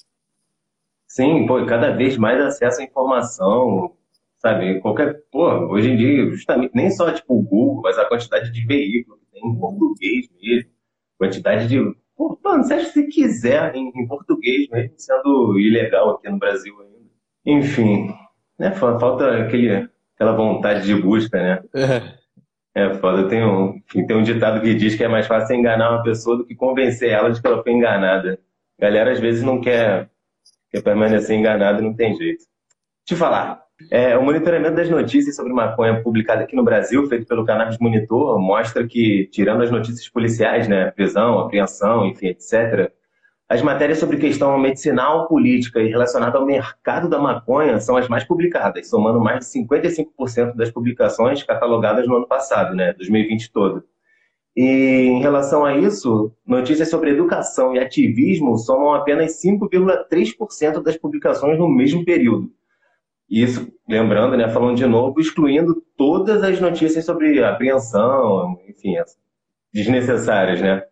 [1.07, 3.95] Sim, pô, cada vez mais acesso à informação,
[4.39, 4.79] sabe?
[4.81, 8.65] Qualquer, pô, hoje em dia, justamente, nem só tipo o Google, mas a quantidade de
[8.65, 10.71] veículos que tem em português mesmo,
[11.17, 11.79] quantidade de.
[12.15, 16.95] Pô, mano, se você quiser em, em, português mesmo, sendo ilegal aqui no Brasil ainda.
[17.45, 18.13] Enfim,
[18.57, 18.71] né?
[18.71, 21.63] Falta aquele, aquela vontade de busca, né?
[21.75, 22.25] É.
[22.77, 26.03] É foda, tem um, tem um ditado que diz que é mais fácil enganar uma
[26.03, 28.37] pessoa do que convencer ela de que ela foi enganada.
[28.77, 30.09] A galera às vezes não quer
[30.69, 32.43] quer permanecer enganado não tem jeito.
[33.05, 37.45] Te falar, é, o monitoramento das notícias sobre maconha publicado aqui no Brasil, feito pelo
[37.45, 42.91] Cannabis Monitor, mostra que, tirando as notícias policiais, né, prisão, apreensão, enfim, etc.,
[43.47, 48.23] as matérias sobre questão medicinal, política e relacionada ao mercado da maconha são as mais
[48.23, 53.83] publicadas, somando mais de 55% das publicações catalogadas no ano passado, né, 2020 todo.
[54.55, 61.59] E em relação a isso, notícias sobre educação e ativismo somam apenas 5,3% das publicações
[61.59, 62.49] no mesmo período.
[63.29, 68.95] Isso, lembrando, né, falando de novo, excluindo todas as notícias sobre apreensão, enfim,
[69.73, 70.83] desnecessárias, né?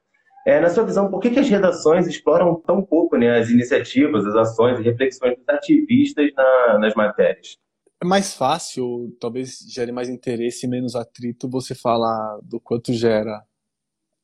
[0.45, 4.25] É, na sua visão, por que, que as redações exploram tão pouco né, as iniciativas,
[4.25, 7.57] as ações e reflexões dos ativistas na, nas matérias?
[8.01, 13.41] É mais fácil, talvez gere mais interesse e menos atrito você falar do quanto gera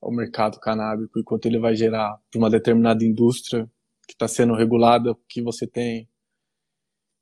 [0.02, 3.70] ao mercado canábico e quanto ele vai gerar para uma determinada indústria
[4.06, 6.10] que está sendo regulada, que você tem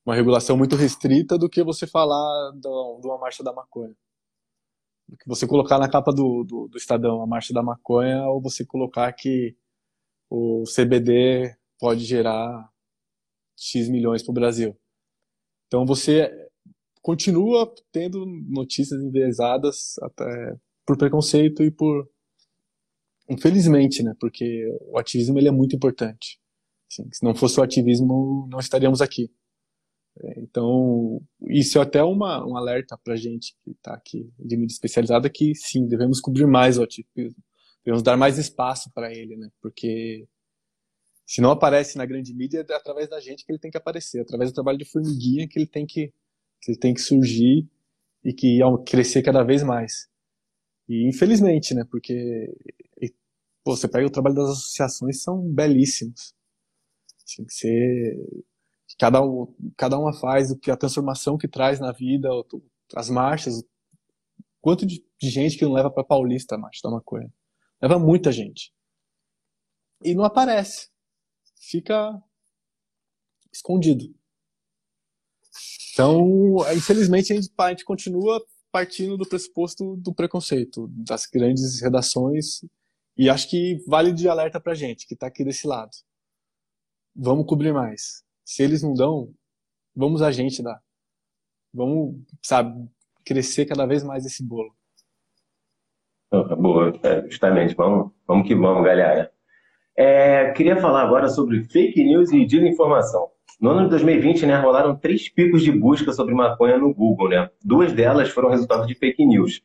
[0.08, 3.94] uma regulação muito restrita do que você falar do, de uma marcha da maconha.
[5.08, 8.42] Do que você colocar na capa do, do, do Estadão a marcha da maconha ou
[8.42, 9.56] você colocar que
[10.30, 12.72] o CBD pode gerar
[13.58, 14.78] X milhões para o Brasil.
[15.68, 16.32] Então você
[17.02, 22.10] continua tendo notícias enviesadas até por preconceito e por
[23.30, 24.16] Infelizmente, né?
[24.20, 26.40] Porque o ativismo ele é muito importante.
[26.90, 29.30] Assim, se não fosse o ativismo, não estaríamos aqui.
[30.24, 34.74] É, então, isso é até uma, um alerta para gente que está aqui de mídia
[34.74, 37.10] especializada que sim, devemos cobrir mais o autismo,
[37.84, 39.50] devemos dar mais espaço para ele, né?
[39.62, 40.28] Porque
[41.26, 44.22] se não aparece na grande mídia, é através da gente que ele tem que aparecer,
[44.22, 46.14] através do trabalho de formiguinha que ele tem que,
[46.62, 47.68] que ele tem que surgir
[48.24, 50.08] e que crescer cada vez mais.
[50.88, 51.84] E infelizmente, né?
[51.90, 52.54] Porque
[53.64, 56.34] pô, você pega o trabalho das associações, são belíssimos.
[57.36, 58.46] Tem que ser
[58.98, 62.30] cada, um, cada uma faz o que a transformação que traz na vida,
[62.96, 63.64] as marchas,
[64.62, 67.32] quanto de, de gente que não leva para Paulista a marcha da maconha.
[67.82, 68.74] Leva muita gente.
[70.04, 70.90] E não aparece.
[71.60, 72.22] Fica
[73.52, 74.14] escondido.
[75.94, 82.62] Então, infelizmente, a gente, a gente continua partindo do pressuposto do preconceito, das grandes redações,
[83.18, 85.90] e acho que vale de alerta pra gente, que está aqui desse lado.
[87.16, 88.24] Vamos cobrir mais.
[88.48, 89.30] Se eles não dão,
[89.94, 90.80] vamos a gente dar.
[91.74, 92.88] Vamos, sabe,
[93.26, 94.74] crescer cada vez mais esse bolo.
[96.32, 97.76] Boa, é, justamente.
[97.76, 99.30] Vamos, vamos que vamos, galera.
[99.98, 103.28] É, queria falar agora sobre fake news e desinformação.
[103.60, 107.50] No ano de 2020, né, rolaram três picos de busca sobre maconha no Google, né?
[107.62, 109.62] Duas delas foram resultado de fake news.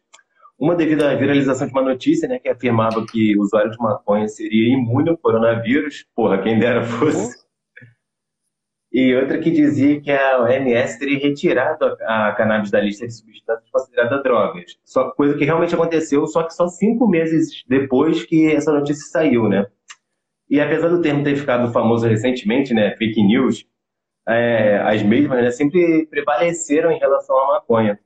[0.58, 4.26] Uma devido à viralização de uma notícia, né, que afirmava que o usuário de maconha
[4.26, 6.04] seria imune ao coronavírus.
[6.16, 7.41] Porra, quem dera fosse
[8.92, 13.70] e outra que dizia que a OMS teria retirado a, cannabis da lista de substâncias
[13.70, 14.78] consideradas drogas.
[14.84, 19.48] Só coisa que realmente aconteceu, só que só cinco meses depois que essa notícia saiu,
[19.48, 19.66] né?
[20.50, 23.64] E apesar do termo ter ficado famoso recentemente, né, fake news,
[24.28, 27.98] é, as mesmas né, sempre prevaleceram em relação à maconha.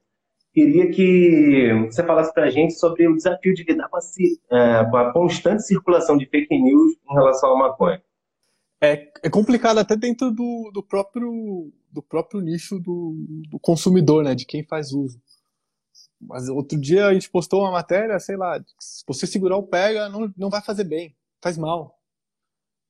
[0.54, 4.00] Queria que você falasse para a gente sobre o desafio de lidar com a,
[4.56, 8.00] é, com a constante circulação de fake news em relação à maconha
[8.80, 13.14] é, é complicado até dentro do, do próprio do próprio nicho do,
[13.48, 15.20] do consumidor, né, de quem faz uso.
[16.20, 20.08] Mas outro dia a gente postou uma matéria, sei lá, se você segurar o pega,
[20.08, 21.98] não, não vai fazer bem, faz mal.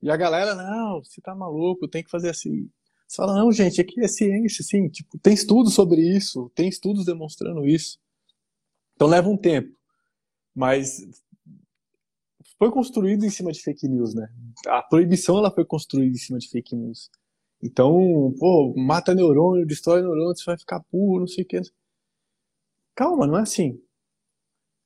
[0.01, 2.69] E a galera, não, você tá maluco, tem que fazer assim.
[3.07, 7.05] Você fala, não, gente, aqui é ciência, assim, tipo, tem estudos sobre isso, tem estudos
[7.05, 7.97] demonstrando isso.
[8.95, 9.75] Então leva um tempo.
[10.53, 11.01] Mas
[12.57, 14.27] foi construído em cima de fake news, né?
[14.67, 17.09] A proibição ela foi construída em cima de fake news.
[17.61, 21.61] Então, pô, mata neurônio, destrói neurônio, você vai ficar puro, não sei o que.
[22.95, 23.79] Calma, não é assim.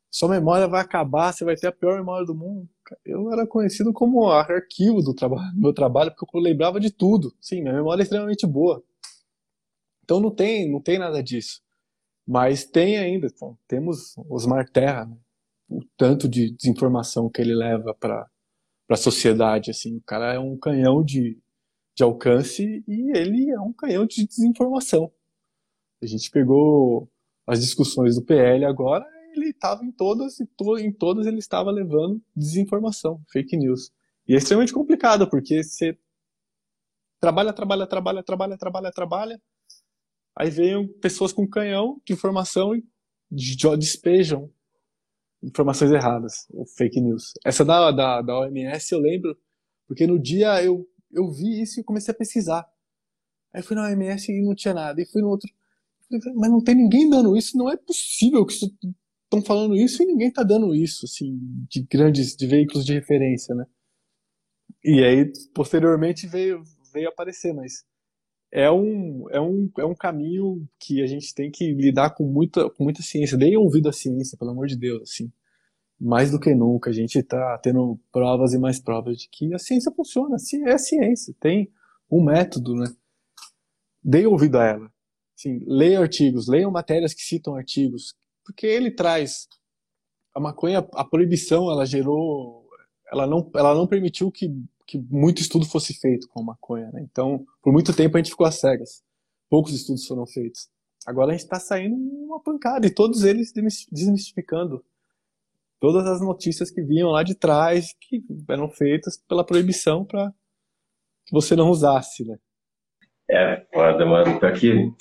[0.09, 2.69] Sua memória vai acabar, você vai ter a pior memória do mundo.
[3.05, 7.33] Eu era conhecido como arquivo do trabalho, meu trabalho, porque eu lembrava de tudo.
[7.39, 8.83] Sim, minha memória é extremamente boa.
[10.03, 11.61] Então não tem, não tem nada disso.
[12.27, 13.27] Mas tem ainda,
[13.67, 15.17] temos Osmar Terra, né?
[15.71, 18.27] O tanto de desinformação que ele leva para
[18.89, 19.71] a sociedade.
[19.71, 21.39] Assim, o cara é um canhão de,
[21.95, 25.09] de alcance e ele é um canhão de desinformação.
[26.03, 27.09] A gente pegou
[27.47, 31.71] as discussões do PL agora, ele estava em todas e to, em todas ele estava
[31.71, 33.91] levando desinformação, fake news.
[34.27, 35.97] E é extremamente complicado porque você
[37.19, 39.41] trabalha, trabalha, trabalha, trabalha, trabalha, trabalha,
[40.35, 42.83] aí vem pessoas com canhão de informação e
[43.77, 44.51] despejam
[45.43, 47.33] informações erradas, fake news.
[47.45, 49.37] Essa da, da, da OMS eu lembro,
[49.87, 52.65] porque no dia eu, eu vi isso e comecei a pesquisar.
[53.53, 55.49] Aí fui na OMS e não tinha nada, e fui no outro.
[56.35, 60.27] Mas não tem ninguém dando isso, não é possível que estão falando isso e ninguém
[60.27, 63.65] está dando isso, assim, de grandes, de veículos de referência, né?
[64.83, 67.85] E aí, posteriormente, veio, veio aparecer, mas
[68.51, 72.69] é um, é, um, é um caminho que a gente tem que lidar com muita,
[72.69, 73.37] com muita ciência.
[73.37, 75.31] Deem ouvido à ciência, pelo amor de Deus, assim.
[75.99, 79.59] Mais do que nunca, a gente está tendo provas e mais provas de que a
[79.59, 80.35] ciência funciona.
[80.65, 81.71] É ciência, tem
[82.09, 82.87] um método, né?
[84.03, 84.91] Deem ouvido a ela.
[85.37, 89.47] Assim, leiam artigos, leiam matérias que citam artigos, porque ele traz
[90.33, 92.67] a maconha, a proibição, ela gerou,
[93.11, 94.49] ela não, ela não permitiu que
[94.91, 96.91] que muito estudo fosse feito com maconha.
[96.91, 97.07] Né?
[97.09, 99.01] Então, por muito tempo a gente ficou às cegas.
[99.49, 100.69] Poucos estudos foram feitos.
[101.07, 103.53] Agora a gente está saindo uma pancada e todos eles
[103.89, 104.83] desmistificando
[105.79, 110.31] todas as notícias que vinham lá de trás, que eram feitas pela proibição para
[111.25, 112.37] que você não usasse, né?
[113.29, 114.39] É, foda, mano.
[114.39, 114.93] Tô aqui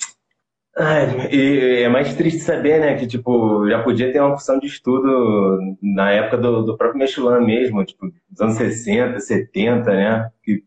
[0.77, 4.67] Ai, e é mais triste saber, né, que, tipo, já podia ter uma opção de
[4.67, 10.63] estudo na época do, do próprio Mechilã mesmo, tipo, dos anos 60, 70, né, que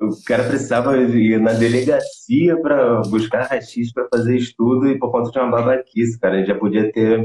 [0.00, 5.30] o cara precisava ir na delegacia para buscar rachis para fazer estudo e por conta
[5.30, 7.24] de uma babaquice, cara, ele já podia ter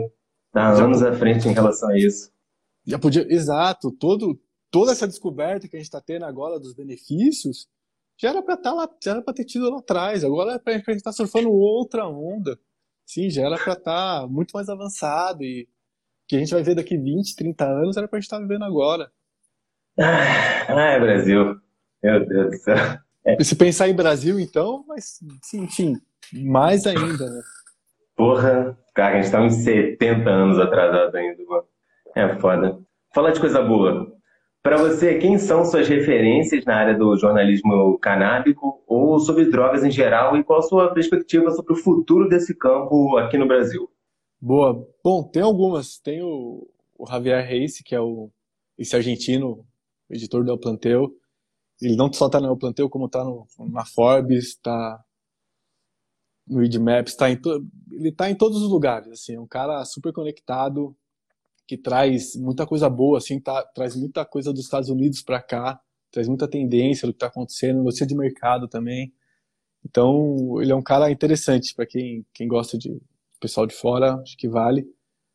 [0.52, 2.32] tá anos à frente em relação a isso.
[2.86, 4.40] Já podia, exato, todo,
[4.70, 7.68] toda essa descoberta que a gente está tendo agora dos benefícios
[8.20, 10.24] já era para estar tá lá, já era para ter tido lá atrás.
[10.24, 12.60] Agora é para a gente estar tá surfando outra onda.
[13.06, 15.68] Sim, já era para estar tá muito mais avançado e
[16.28, 18.42] que a gente vai ver daqui 20, 30 anos era para a gente estar tá
[18.42, 19.10] vivendo agora.
[19.98, 21.60] Ah, Brasil.
[22.04, 22.76] Meu Deus do céu.
[23.26, 23.38] É.
[23.40, 26.00] E se pensar em Brasil, então, mas, sim, enfim,
[26.34, 27.42] mais ainda, né?
[28.16, 31.64] Porra, cara, a gente tá uns 70 anos atrasado ainda, mano.
[32.16, 32.80] É foda.
[33.14, 34.19] Fala de coisa boa.
[34.62, 39.92] Para você, quem são suas referências na área do jornalismo canábico ou sobre drogas em
[39.92, 43.90] geral e qual a sua perspectiva sobre o futuro desse campo aqui no Brasil?
[44.40, 44.86] Boa.
[45.04, 45.98] Bom, tem algumas.
[46.00, 48.30] Tem o, o Javier Reis, que é o,
[48.78, 49.66] esse argentino,
[50.10, 51.16] editor do El Planteu.
[51.82, 53.24] Ele não só está no El Planteu, como está
[53.72, 55.02] na Forbes, está
[56.46, 57.40] no Maps, tá em
[57.92, 59.08] ele está em todos os lugares.
[59.10, 60.96] Assim, é um cara super conectado,
[61.70, 65.80] que traz muita coisa boa, assim, tá, traz muita coisa dos Estados Unidos para cá,
[66.10, 69.14] traz muita tendência do que está acontecendo, notícia de mercado também.
[69.86, 73.00] Então, ele é um cara interessante para quem, quem gosta de
[73.40, 74.84] pessoal de fora, acho que vale.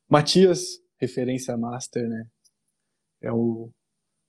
[0.08, 2.26] Matias, referência master, né?
[3.22, 3.70] É o,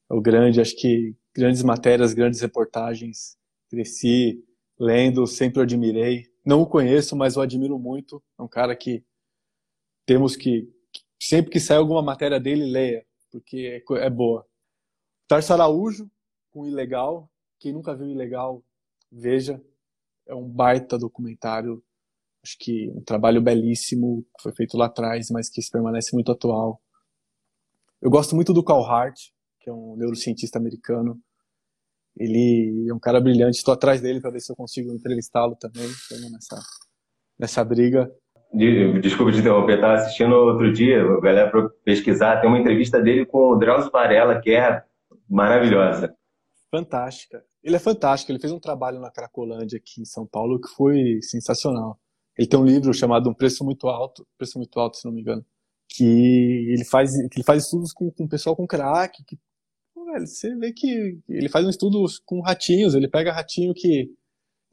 [0.07, 3.35] é o grande, acho que grandes matérias, grandes reportagens.
[3.67, 4.45] Cresci
[4.79, 6.27] lendo, sempre admirei.
[6.45, 8.23] Não o conheço, mas o admiro muito.
[8.39, 9.03] É um cara que
[10.05, 10.69] temos que
[11.19, 14.45] sempre que sair alguma matéria dele, leia, porque é, é boa.
[15.27, 16.09] Tarso Araújo,
[16.51, 17.29] com Ilegal.
[17.59, 18.63] Quem nunca viu Ilegal,
[19.11, 19.61] veja.
[20.27, 21.83] É um baita documentário.
[22.43, 26.81] Acho que um trabalho belíssimo, que foi feito lá atrás, mas que permanece muito atual.
[28.01, 29.19] Eu gosto muito do Carl Hart,
[29.59, 31.19] que é um neurocientista americano.
[32.15, 33.57] Ele é um cara brilhante.
[33.57, 35.85] Estou atrás dele para ver se eu consigo entrevistá-lo também.
[35.85, 36.59] Estamos nessa,
[37.37, 38.11] nessa briga.
[39.01, 43.25] Desculpa te interromper, estava assistindo outro dia, a galera para pesquisar, tem uma entrevista dele
[43.25, 44.81] com o Drauzio Varela, que é
[45.29, 46.15] maravilhosa.
[46.71, 47.43] Fantástica.
[47.63, 51.19] Ele é fantástico, ele fez um trabalho na Cracolândia aqui em São Paulo que foi
[51.21, 51.99] sensacional.
[52.37, 55.21] Ele tem um livro chamado Um Preço Muito Alto, Preço Muito Alto, se não me
[55.21, 55.43] engano,
[55.89, 56.03] que
[56.69, 59.37] ele faz, que ele faz estudos com, com pessoal com crack, que,
[59.93, 64.09] pô, velho, você vê que ele faz um estudo com ratinhos, ele pega ratinho que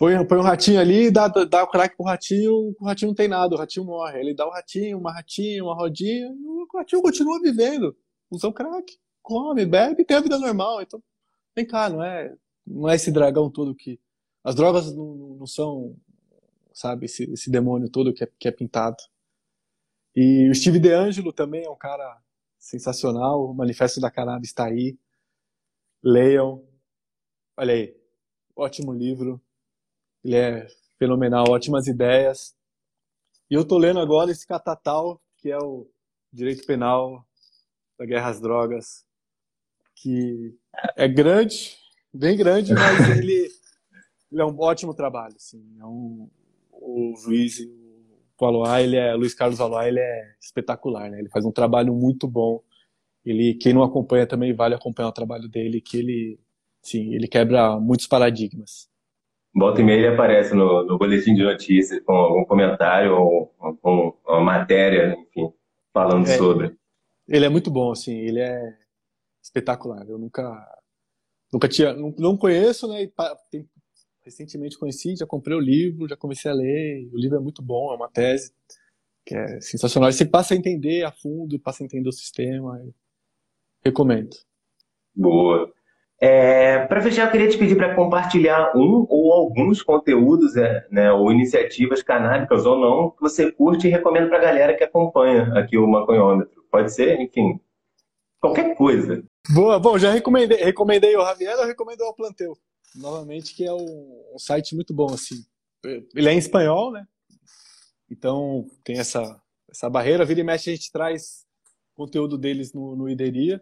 [0.02, 3.28] põe, põe um ratinho ali, dá, dá o crack pro ratinho, o ratinho não tem
[3.28, 4.18] nada, o ratinho morre.
[4.18, 7.96] Ele dá o ratinho, uma ratinha, uma rodinha, o ratinho continua vivendo.
[8.28, 10.82] Usa o crack, come, bebe tem a vida normal.
[10.82, 11.00] Então,
[11.54, 12.34] vem cá, não é,
[12.66, 14.00] não é esse dragão todo que.
[14.42, 15.96] As drogas não, não são,
[16.72, 18.96] sabe, esse, esse demônio todo que é, que é pintado.
[20.16, 22.20] E o Steve DeAngelo também é um cara
[22.58, 23.44] sensacional.
[23.48, 24.98] O Manifesto da Cannabis está aí.
[26.02, 26.66] Leiam.
[27.56, 27.96] Olha aí,
[28.56, 29.40] ótimo livro.
[30.24, 30.66] Ele é
[30.98, 32.54] fenomenal, ótimas ideias.
[33.50, 35.87] E eu tô lendo agora esse Catatal, que é o
[36.32, 37.26] direito penal
[37.98, 39.04] da guerra às drogas,
[39.96, 40.56] que
[40.96, 41.76] é grande,
[42.12, 43.48] bem grande, mas ele,
[44.30, 45.35] ele é um ótimo trabalho.
[45.37, 46.28] Assim, é um,
[46.70, 47.58] o juiz,
[48.40, 51.18] o Aloy, ele é, Luiz Carlos Aloy, ele é espetacular, né?
[51.18, 52.62] Ele faz um trabalho muito bom.
[53.24, 56.40] Ele, quem não acompanha também vale acompanhar o trabalho dele, que ele,
[56.82, 58.88] sim, ele quebra muitos paradigmas.
[59.54, 63.46] Volta e meia ele aparece no, no boletim de notícias com algum comentário ou
[63.82, 65.52] com uma matéria, enfim,
[65.92, 66.74] falando é, sobre.
[67.28, 68.78] Ele é muito bom, assim, ele é
[69.42, 70.08] espetacular.
[70.08, 70.66] Eu nunca,
[71.52, 73.06] nunca tinha, não, não conheço, né?
[73.50, 73.68] Tem,
[74.24, 77.10] recentemente conheci, já comprei o livro, já comecei a ler.
[77.12, 78.52] O livro é muito bom, é uma tese
[79.24, 80.10] que é sensacional.
[80.10, 82.82] Você passa a entender a fundo, passa a entender o sistema.
[83.84, 84.36] Recomendo.
[85.14, 85.72] Boa.
[86.24, 91.12] É, para fechar, eu queria te pedir para compartilhar um ou alguns conteúdos é, né,
[91.12, 95.52] ou iniciativas canábicas ou não que você curte e recomenda para a galera que acompanha
[95.58, 96.64] aqui o Maconhômetro.
[96.70, 97.58] Pode ser, enfim,
[98.40, 99.24] qualquer coisa.
[99.52, 102.56] Boa, bom, já recomendei, recomendei o Javier, eu recomendo o Planteu,
[102.94, 105.44] novamente, que é um, um site muito bom, assim.
[106.14, 107.04] Ele é em espanhol, né?
[108.08, 110.24] Então tem essa, essa barreira.
[110.24, 111.44] Vira e mexe, a gente traz
[111.97, 113.61] conteúdo deles no, no Ideria.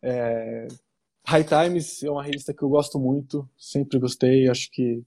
[0.00, 0.68] É,
[1.30, 5.00] High Times é uma revista que eu gosto muito, sempre gostei, acho que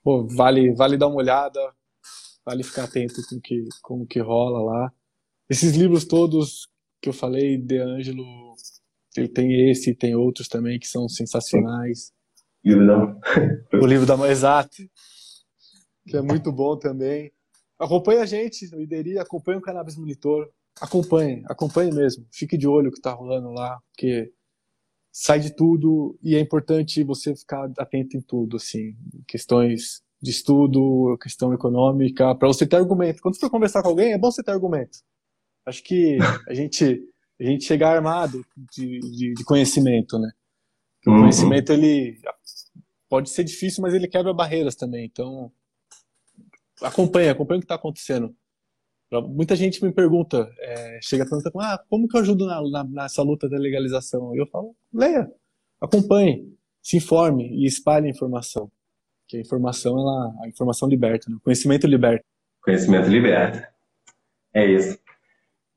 [0.00, 1.58] pô, vale, vale dar uma olhada,
[2.46, 4.92] vale ficar atento com que, com o que rola lá.
[5.50, 6.68] Esses livros todos
[7.02, 8.54] que eu falei, De Angelo,
[9.16, 12.12] ele tem esse, tem outros também que são sensacionais.
[12.64, 13.20] Livro da...
[13.82, 14.76] o livro da mãe, exato,
[16.06, 17.32] que é muito bom também.
[17.76, 20.48] Acompanhe a gente, o Ideri, acompanhe o Cannabis Monitor,
[20.80, 24.32] acompanhe, acompanhe mesmo, fique de olho o que está rolando lá, porque
[25.16, 28.96] sai de tudo e é importante você ficar atento em tudo, assim,
[29.28, 33.22] questões de estudo, questão econômica, para você ter argumento.
[33.22, 34.98] Quando você for conversar com alguém, é bom você ter argumento.
[35.64, 37.00] Acho que a gente
[37.40, 40.30] a gente chegar armado de, de, de conhecimento, né?
[41.06, 41.20] O uhum.
[41.20, 42.20] conhecimento ele
[43.08, 45.04] pode ser difícil, mas ele quebra barreiras também.
[45.04, 45.50] Então,
[46.80, 48.34] acompanha, acompanha o que está acontecendo.
[49.12, 53.22] Muita gente me pergunta, é, chega perguntando, ah, como que eu ajudo na, na, nessa
[53.22, 54.34] luta da legalização?
[54.34, 55.30] E eu falo, leia,
[55.80, 56.52] acompanhe,
[56.82, 58.70] se informe e espalhe a informação.
[59.28, 61.36] Que a informação, ela, a informação liberta, né?
[61.36, 62.24] o conhecimento liberta.
[62.62, 63.68] Conhecimento liberta.
[64.52, 64.98] É isso.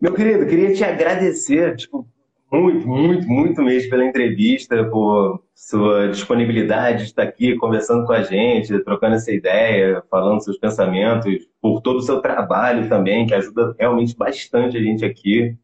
[0.01, 2.07] Meu querido, queria te agradecer, tipo,
[2.51, 8.23] muito, muito, muito mesmo pela entrevista, por sua disponibilidade de estar aqui conversando com a
[8.23, 13.75] gente, trocando essa ideia, falando seus pensamentos, por todo o seu trabalho também, que ajuda
[13.77, 15.57] realmente bastante a gente aqui.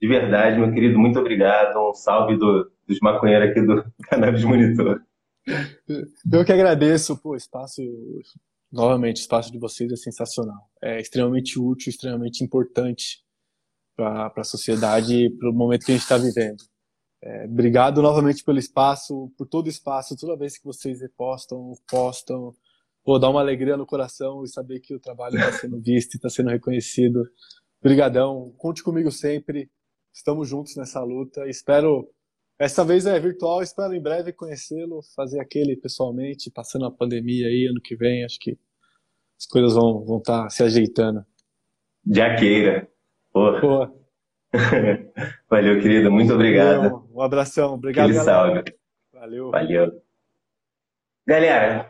[0.00, 1.78] De verdade, meu querido, muito obrigado.
[1.78, 5.00] Um salve do, dos maconheiros aqui do Cannabis Monitor.
[6.30, 7.80] Eu que agradeço, pô, espaço,
[8.70, 10.68] novamente, o espaço de vocês é sensacional.
[10.82, 13.26] É extremamente útil, extremamente importante
[13.98, 16.62] para a sociedade e para o momento que a gente está vivendo.
[17.20, 22.54] É, obrigado novamente pelo espaço, por todo o espaço, toda vez que vocês repostam, postam,
[23.04, 26.16] pô, dá uma alegria no coração e saber que o trabalho está sendo visto e
[26.16, 27.24] está sendo reconhecido.
[27.80, 29.68] Obrigadão, conte comigo sempre,
[30.14, 31.48] estamos juntos nessa luta.
[31.48, 32.08] Espero,
[32.56, 37.66] essa vez é virtual, espero em breve conhecê-lo, fazer aquele pessoalmente, passando a pandemia aí,
[37.68, 38.56] ano que vem, acho que
[39.36, 41.24] as coisas vão estar vão tá se ajeitando.
[42.06, 42.88] Jaqueira.
[43.32, 43.60] Porra.
[43.60, 43.92] Porra.
[45.50, 46.10] Valeu, querido.
[46.10, 47.06] Muito obrigado.
[47.14, 47.74] Um abração.
[47.74, 48.64] Obrigado, Aquele salve.
[49.12, 49.50] Valeu.
[49.50, 49.92] Valeu.
[51.26, 51.86] Galera,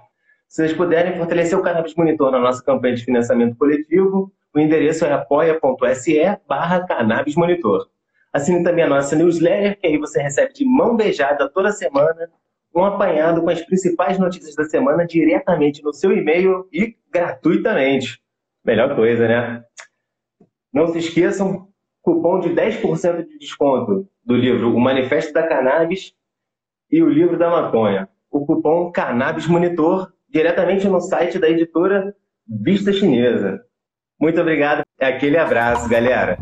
[0.48, 5.04] se vocês puderem fortalecer o Cannabis Monitor na nossa campanha de financiamento coletivo, o endereço
[5.04, 7.88] é apoia.se barra Cannabis Monitor.
[8.32, 12.30] Assine também a nossa newsletter, que aí você recebe de mão beijada toda semana
[12.74, 18.20] um apanhado com as principais notícias da semana diretamente no seu e-mail e gratuitamente.
[18.64, 19.64] Melhor coisa, né?
[20.72, 21.68] Não se esqueçam,
[22.02, 26.12] cupom de 10% de desconto do livro O Manifesto da Cannabis
[26.90, 28.08] e o livro da maconha.
[28.30, 32.14] O cupom Cannabis Monitor, diretamente no site da editora
[32.46, 33.60] Vista Chinesa.
[34.20, 34.82] Muito obrigado.
[35.00, 36.38] Aquele abraço, galera.